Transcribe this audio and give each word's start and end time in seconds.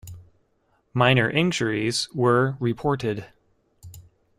Minor 0.95 1.29
injuries 1.29 2.09
were 2.11 2.57
reported. 2.59 3.27